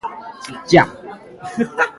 [0.71, 0.87] 呷